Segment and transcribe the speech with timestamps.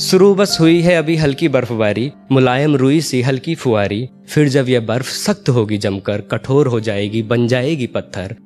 [0.00, 4.80] शुरू बस हुई है अभी हल्की बर्फबारी, मुलायम रुई सी हल्की फुआरी फिर जब यह
[4.80, 8.36] बर्फ़ सख्त होगी जमकर, कठोर हो जाएगी, बन जाएगी पत्थर,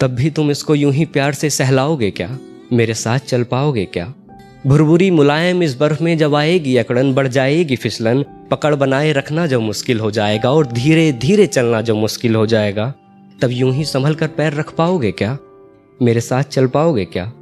[0.00, 2.38] तब भी तुम इसको यूँ ही प्यार से सहलाओगे क्या?
[2.72, 4.14] मेरे साथ चल पाओगे क्या?
[4.66, 9.60] भुरभुरी मुलायम इस बर्फ़ में जब आएगी, अकड़न बढ़ जाएगी फिसलन, पकड़ बनाए रखना जब
[9.60, 12.94] मुश्किल हो जाएगा और धीरे धीरे चलना जब मुश्किल हो जाएगा,
[13.42, 15.38] तब यूँ ही संभल कर पैर रख पाओगे क्या?
[16.02, 17.32] मेरे साथ चल पाओगे क्या?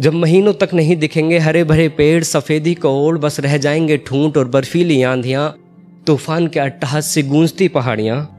[0.00, 4.36] जब महीनों तक नहीं दिखेंगे हरे भरे पेड़, सफेदी को ओढ़ बस रह जाएँगे ठूंठ
[4.36, 5.56] और बर्फीली आंधियाँ,
[6.06, 8.34] तूफ़ान के अट्टहास से गूंजती पहाड़ियाँ।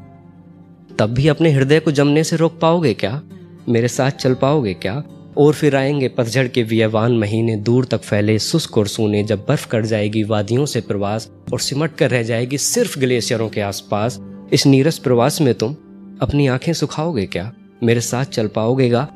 [0.99, 3.21] तब भी अपने हृदय को जमने से रोक पाओगे क्या?
[3.69, 5.03] मेरे साथ चल पाओगे क्या?
[5.37, 9.67] और फिर आएँगे पतझड़ के वियवान महीने, दूर तक फैले सुस्क और सूने, जब बर्फ़
[9.67, 14.19] कट जाएगी वादियों से प्रवास और सिमट कर रह जाएगी सिर्फ़ ग्लेशियरों के आसपास।
[14.53, 15.75] इस नीरस प्रवास में तुम
[16.21, 17.51] अपनी आँखें सुखाओगे क्या?
[17.83, 19.07] मेरे साथ चल पाओगेगा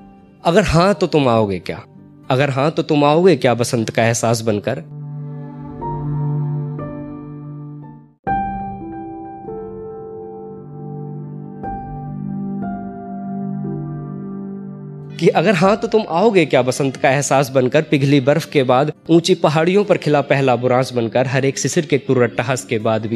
[0.46, 1.86] अगर हाँ तो तुम आओगे क्या?
[2.32, 4.80] अगर हाँ तो तुम आओगे क्या बसंत का एहसास बनकर?
[15.20, 17.82] कि अगर हाँ तो तुम आओगे क्या बसंत का एहसास बनकर?
[17.82, 21.98] पिघली बर्फ़ के बाद ऊँची पहाड़ियों पर खिला पहला बुरांस बनकर, हर एक सिसिर के
[21.98, 23.16] कुर्रटहास के बाद भी।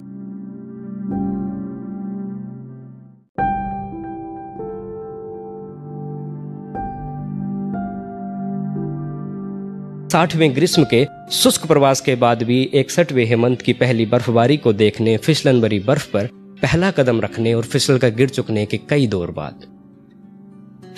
[10.12, 15.18] साठवें ग्रीष्म के शुष्क प्रवास के बाद भी इकसठवें हेमंत की पहली बर्फबारी को देखने
[15.18, 19.66] फिसलन भरी बर्फ़ पर पहला कदम रखने और फिसलकर गिर चुकने के कई दौर बाद।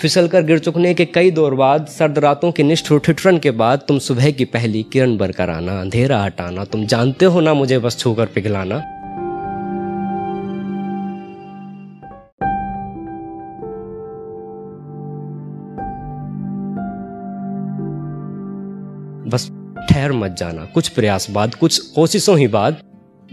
[0.00, 3.98] फिसलकर गिर चुकने के कई दौर बाद, सर्द रातों के निष्ठुर ठिठरन के बाद तुम
[3.98, 8.26] सुबह की पहली किरण बरकराना आना, अंधेरा हटाना, तुम जानते हो ना मुझे बस छूकर
[8.26, 8.99] पिघलाना।
[19.30, 19.50] बस
[19.90, 22.80] ठहर मत जाना, कुछ प्रयास बाद, कुछ कोशिशों ही बाद,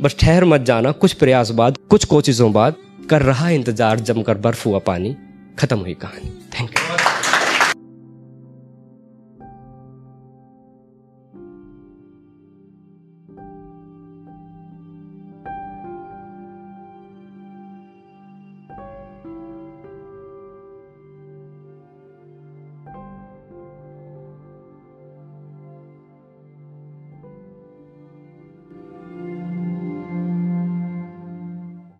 [0.01, 2.75] बस ठहर मत जाना, कुछ प्रयास बाद, कुछ कोशिशों बाद,
[3.09, 5.15] कर रहा इंतज़ार जमकर बर्फ़ हुआ पानी,
[5.59, 7.56] खत्म हुई कहानी। Thank you